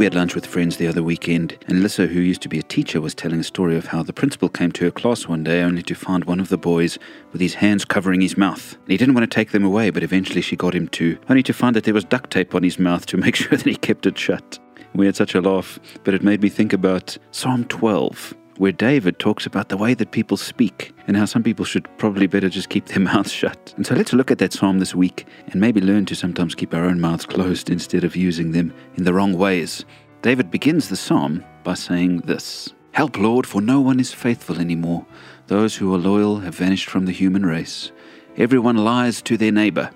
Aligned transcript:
We 0.00 0.06
had 0.06 0.14
lunch 0.14 0.34
with 0.34 0.46
friends 0.46 0.78
the 0.78 0.86
other 0.86 1.02
weekend, 1.02 1.58
and 1.66 1.82
Lissa, 1.82 2.06
who 2.06 2.20
used 2.20 2.40
to 2.40 2.48
be 2.48 2.58
a 2.58 2.62
teacher, 2.62 3.02
was 3.02 3.14
telling 3.14 3.40
a 3.40 3.44
story 3.44 3.76
of 3.76 3.88
how 3.88 4.02
the 4.02 4.14
principal 4.14 4.48
came 4.48 4.72
to 4.72 4.84
her 4.86 4.90
class 4.90 5.28
one 5.28 5.44
day 5.44 5.60
only 5.60 5.82
to 5.82 5.94
find 5.94 6.24
one 6.24 6.40
of 6.40 6.48
the 6.48 6.56
boys 6.56 6.98
with 7.32 7.42
his 7.42 7.52
hands 7.52 7.84
covering 7.84 8.22
his 8.22 8.34
mouth. 8.34 8.76
And 8.76 8.92
he 8.92 8.96
didn't 8.96 9.12
want 9.12 9.30
to 9.30 9.34
take 9.34 9.50
them 9.50 9.62
away, 9.62 9.90
but 9.90 10.02
eventually 10.02 10.40
she 10.40 10.56
got 10.56 10.74
him 10.74 10.88
to, 10.88 11.18
only 11.28 11.42
to 11.42 11.52
find 11.52 11.76
that 11.76 11.84
there 11.84 11.92
was 11.92 12.04
duct 12.04 12.30
tape 12.30 12.54
on 12.54 12.62
his 12.62 12.78
mouth 12.78 13.04
to 13.04 13.16
make 13.18 13.36
sure 13.36 13.50
that 13.50 13.66
he 13.66 13.76
kept 13.76 14.06
it 14.06 14.16
shut. 14.16 14.58
We 14.94 15.04
had 15.04 15.16
such 15.16 15.34
a 15.34 15.42
laugh, 15.42 15.78
but 16.02 16.14
it 16.14 16.22
made 16.22 16.40
me 16.40 16.48
think 16.48 16.72
about 16.72 17.18
Psalm 17.30 17.66
12, 17.66 18.34
where 18.60 18.72
David 18.72 19.18
talks 19.18 19.46
about 19.46 19.70
the 19.70 19.76
way 19.78 19.94
that 19.94 20.10
people 20.10 20.36
speak 20.36 20.92
and 21.06 21.16
how 21.16 21.24
some 21.24 21.42
people 21.42 21.64
should 21.64 21.88
probably 21.96 22.26
better 22.26 22.50
just 22.50 22.68
keep 22.68 22.84
their 22.84 23.00
mouths 23.10 23.32
shut. 23.32 23.72
And 23.78 23.86
so 23.86 23.94
let's 23.94 24.12
look 24.12 24.30
at 24.30 24.36
that 24.36 24.52
psalm 24.52 24.80
this 24.80 24.94
week 24.94 25.26
and 25.46 25.58
maybe 25.58 25.80
learn 25.80 26.04
to 26.04 26.14
sometimes 26.14 26.54
keep 26.54 26.74
our 26.74 26.84
own 26.84 27.00
mouths 27.00 27.24
closed 27.24 27.70
instead 27.70 28.04
of 28.04 28.16
using 28.16 28.52
them 28.52 28.74
in 28.96 29.04
the 29.04 29.14
wrong 29.14 29.32
ways. 29.32 29.86
David 30.20 30.50
begins 30.50 30.90
the 30.90 30.96
psalm 30.96 31.42
by 31.64 31.72
saying 31.72 32.18
this 32.18 32.74
Help, 32.92 33.16
Lord, 33.16 33.46
for 33.46 33.62
no 33.62 33.80
one 33.80 33.98
is 33.98 34.12
faithful 34.12 34.60
anymore. 34.60 35.06
Those 35.46 35.76
who 35.76 35.94
are 35.94 35.98
loyal 35.98 36.40
have 36.40 36.54
vanished 36.54 36.90
from 36.90 37.06
the 37.06 37.12
human 37.12 37.46
race. 37.46 37.92
Everyone 38.36 38.76
lies 38.76 39.22
to 39.22 39.38
their 39.38 39.52
neighbor. 39.52 39.90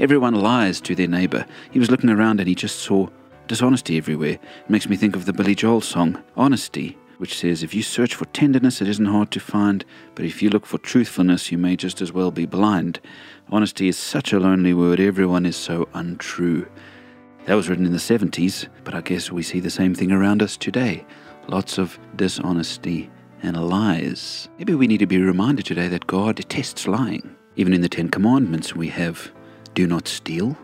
Everyone 0.00 0.34
lies 0.34 0.80
to 0.80 0.96
their 0.96 1.06
neighbor. 1.06 1.46
He 1.70 1.78
was 1.78 1.92
looking 1.92 2.10
around 2.10 2.40
and 2.40 2.48
he 2.48 2.56
just 2.56 2.80
saw 2.80 3.06
dishonesty 3.46 3.98
everywhere. 3.98 4.40
It 4.64 4.68
makes 4.68 4.88
me 4.88 4.96
think 4.96 5.14
of 5.14 5.26
the 5.26 5.32
Billy 5.32 5.54
Joel 5.54 5.80
song, 5.80 6.20
Honesty, 6.36 6.98
which 7.18 7.38
says, 7.38 7.62
If 7.62 7.74
you 7.74 7.82
search 7.82 8.14
for 8.14 8.24
tenderness, 8.26 8.80
it 8.80 8.88
isn't 8.88 9.06
hard 9.06 9.30
to 9.32 9.40
find, 9.40 9.84
but 10.14 10.24
if 10.24 10.42
you 10.42 10.50
look 10.50 10.66
for 10.66 10.78
truthfulness, 10.78 11.52
you 11.52 11.58
may 11.58 11.76
just 11.76 12.00
as 12.00 12.12
well 12.12 12.30
be 12.30 12.46
blind. 12.46 13.00
Honesty 13.50 13.88
is 13.88 13.98
such 13.98 14.32
a 14.32 14.40
lonely 14.40 14.74
word. 14.74 15.00
Everyone 15.00 15.46
is 15.46 15.56
so 15.56 15.88
untrue. 15.94 16.66
That 17.46 17.54
was 17.54 17.68
written 17.68 17.86
in 17.86 17.92
the 17.92 17.98
70s, 17.98 18.68
but 18.84 18.94
I 18.94 19.00
guess 19.00 19.30
we 19.30 19.42
see 19.42 19.60
the 19.60 19.70
same 19.70 19.94
thing 19.94 20.12
around 20.12 20.42
us 20.42 20.56
today. 20.56 21.04
Lots 21.46 21.78
of 21.78 21.98
dishonesty 22.16 23.10
and 23.42 23.56
lies. 23.68 24.48
Maybe 24.58 24.74
we 24.74 24.86
need 24.86 24.98
to 24.98 25.06
be 25.06 25.20
reminded 25.20 25.66
today 25.66 25.88
that 25.88 26.06
God 26.06 26.36
detests 26.36 26.88
lying. 26.88 27.36
Even 27.56 27.74
in 27.74 27.82
the 27.82 27.88
Ten 27.88 28.08
Commandments, 28.08 28.74
we 28.74 28.88
have 28.88 29.30
do 29.74 29.86
not 29.86 30.08
steal, 30.08 30.56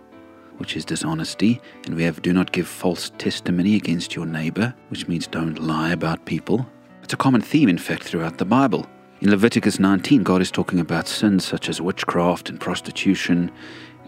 which 0.61 0.77
is 0.77 0.84
dishonesty, 0.84 1.61
and 1.86 1.97
we 1.97 2.05
have 2.05 2.22
do 2.22 2.33
not 2.33 2.53
give 2.53 2.69
false 2.69 3.11
testimony 3.19 3.75
against 3.75 4.14
your 4.14 4.27
neighbor, 4.27 4.72
which 4.91 5.08
means 5.08 5.27
don't 5.27 5.58
lie 5.58 5.91
about 5.91 6.25
people. 6.27 6.64
It's 7.03 7.14
a 7.14 7.16
common 7.16 7.41
theme, 7.41 7.69
in 7.69 7.78
fact, 7.78 8.05
throughout 8.05 8.39
the 8.39 8.44
Bible. 8.44 8.86
In 9.22 9.31
Leviticus 9.31 9.81
19, 9.81 10.22
God 10.22 10.41
is 10.41 10.50
talking 10.50 10.78
about 10.78 11.08
sins 11.08 11.44
such 11.44 11.69
as 11.69 11.81
witchcraft 11.81 12.50
and 12.50 12.61
prostitution, 12.61 13.50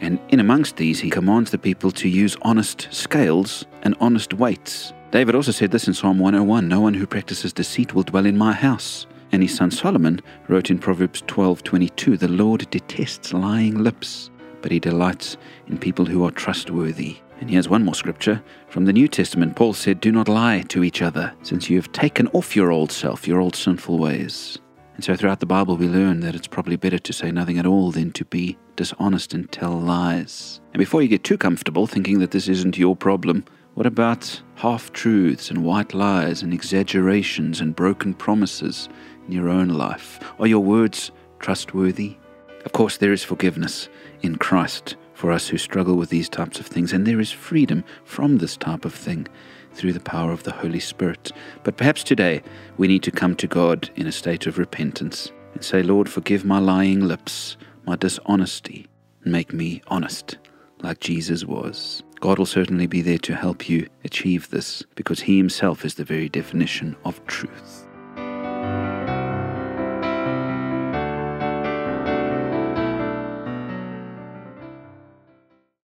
and 0.01 0.19
in 0.29 0.41
amongst 0.41 0.77
these, 0.77 1.01
he 1.01 1.11
commands 1.11 1.51
the 1.51 1.59
people 1.59 1.91
to 1.93 2.09
use 2.09 2.37
honest 2.43 2.89
scales 2.91 3.65
and 3.83 3.97
honest 4.01 4.35
weights. 4.35 4.93
David 5.13 5.35
also 5.35 5.53
said 5.53 5.71
this 5.71 5.87
in 5.87 5.95
Psalm 5.95 6.19
101 6.19 6.67
No 6.67 6.81
one 6.81 6.95
who 6.95 7.07
practices 7.07 7.53
deceit 7.53 7.95
will 7.95 8.03
dwell 8.03 8.27
in 8.27 8.37
my 8.37 8.53
house. 8.53 9.07
And 9.31 9.43
his 9.43 9.55
son 9.55 9.71
Solomon 9.71 10.21
wrote 10.49 10.71
in 10.71 10.79
Proverbs 10.79 11.23
12:22, 11.27 12.17
"The 12.17 12.29
Lord 12.29 12.67
detests 12.71 13.33
lying 13.33 13.79
lips, 13.79 14.31
but 14.63 14.73
he 14.73 14.81
delights 14.81 15.37
in 15.67 15.77
people 15.77 16.07
who 16.07 16.25
are 16.25 16.31
trustworthy." 16.31 17.17
And 17.41 17.51
here's 17.51 17.69
one 17.69 17.85
more 17.85 17.95
scripture 17.95 18.41
from 18.69 18.85
the 18.85 18.93
New 18.93 19.09
Testament. 19.09 19.57
Paul 19.57 19.73
said, 19.73 20.01
"Do 20.01 20.13
not 20.13 20.29
lie 20.29 20.63
to 20.69 20.85
each 20.85 21.03
other, 21.03 21.33
since 21.43 21.69
you 21.69 21.77
have 21.77 21.91
taken 21.91 22.29
off 22.29 22.55
your 22.55 22.71
old 22.71 22.93
self, 22.93 23.27
your 23.27 23.41
old 23.41 23.57
sinful 23.57 23.99
ways." 23.99 24.59
And 24.95 25.03
so 25.03 25.17
throughout 25.17 25.41
the 25.41 25.47
Bible, 25.47 25.77
we 25.77 25.89
learn 25.89 26.21
that 26.21 26.35
it's 26.37 26.47
probably 26.47 26.77
better 26.77 26.99
to 26.99 27.13
say 27.13 27.33
nothing 27.33 27.59
at 27.59 27.67
all 27.67 27.91
than 27.91 28.13
to 28.13 28.25
be 28.25 28.59
dishonest 28.77 29.35
and 29.35 29.51
tell 29.51 29.73
lies. 29.73 30.61
And 30.73 30.79
before 30.79 31.03
you 31.03 31.09
get 31.09 31.25
too 31.25 31.39
comfortable 31.39 31.87
thinking 31.87 32.21
that 32.21 32.31
this 32.31 32.47
isn't 32.47 32.79
your 32.79 32.95
problem, 32.95 33.45
what 33.75 33.87
about 33.87 34.43
half 34.57 34.93
truths 34.93 35.51
and 35.51 35.65
white 35.65 35.95
lies 35.95 36.43
and 36.43 36.53
exaggerations 36.53 37.61
and 37.61 37.75
broken 37.75 38.15
promises 38.15 38.89
in 39.27 39.33
your 39.33 39.49
own 39.49 39.69
life? 39.69 40.21
Are 40.39 40.47
your 40.47 40.63
words 40.63 41.11
trustworthy? 41.41 42.17
Of 42.65 42.73
course, 42.73 42.97
there 42.97 43.13
is 43.13 43.25
forgiveness 43.25 43.89
in 44.23 44.37
Christ 44.37 44.97
for 45.15 45.33
us 45.33 45.49
who 45.49 45.59
struggle 45.59 45.97
with 45.97 46.11
these 46.11 46.29
types 46.29 46.59
of 46.61 46.67
things, 46.67 46.93
and 46.93 47.07
there 47.07 47.21
is 47.21 47.31
freedom 47.31 47.85
from 48.05 48.39
this 48.39 48.57
type 48.57 48.85
of 48.85 48.95
thing 48.95 49.27
through 49.73 49.93
the 49.93 50.01
power 50.01 50.33
of 50.33 50.43
the 50.43 50.53
Holy 50.53 50.81
Spirit. 50.81 51.33
But 51.65 51.77
perhaps 51.77 52.05
today 52.05 52.43
we 52.77 52.89
need 52.89 53.03
to 53.05 53.11
come 53.11 53.37
to 53.37 53.47
God 53.47 53.91
in 53.97 54.07
a 54.07 54.13
state 54.13 54.47
of 54.47 54.59
repentance 54.59 55.33
and 55.55 55.65
say, 55.65 55.83
Lord, 55.83 56.09
forgive 56.09 56.45
my 56.45 56.59
lying 56.59 57.01
lips, 57.01 57.57
my 57.85 57.97
dishonesty, 57.97 58.87
and 59.23 59.33
make 59.33 59.53
me 59.53 59.83
honest 59.89 60.39
like 60.83 61.01
Jesus 61.01 61.45
was. 61.45 62.03
God 62.21 62.39
will 62.39 62.47
certainly 62.47 62.87
be 62.87 63.03
there 63.03 63.19
to 63.19 63.35
help 63.35 63.69
you 63.69 63.89
achieve 64.05 64.51
this 64.51 64.85
because 64.95 65.21
He 65.21 65.37
Himself 65.37 65.85
is 65.85 65.95
the 65.95 66.05
very 66.05 66.29
definition 66.29 66.97
of 67.05 67.25
truth. 67.27 67.87